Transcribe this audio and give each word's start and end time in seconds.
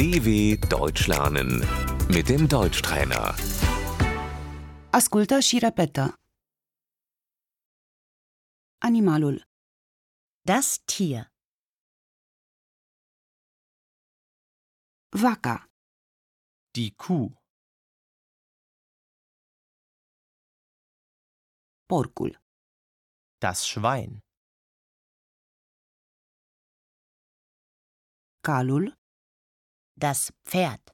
DW 0.00 0.28
Deutsch 0.76 1.06
lernen 1.12 1.50
mit 2.14 2.26
dem 2.30 2.46
Deutschtrainer. 2.56 3.26
Ascultă 4.98 5.38
și 5.48 5.58
repetă. 5.58 6.04
Animalul, 8.88 9.36
Das 10.50 10.66
Tier. 10.84 11.24
vaca, 15.22 15.56
Die 16.76 16.90
Kuh, 17.02 17.30
porcul, 21.90 22.32
das 23.38 23.58
Schwein, 23.70 24.12
calul, 28.40 28.99
Das 30.04 30.20
Pferd. 30.48 30.84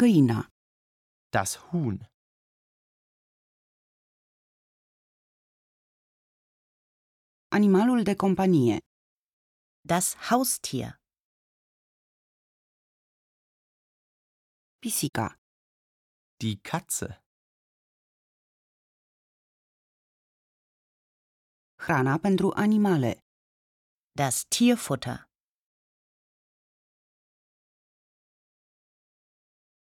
găina, 0.00 0.38
das 1.36 1.50
Huhn, 1.68 1.98
animalul 7.48 8.02
de 8.02 8.14
companie, 8.16 8.78
Das 9.92 10.06
Haustier. 10.28 10.90
pisica, 14.82 15.26
die 16.42 16.56
Katze, 16.68 17.08
hrana 21.84 22.18
pentru 22.18 22.52
animale, 22.56 23.12
Das 24.16 24.44
Tierfutter. 24.48 25.26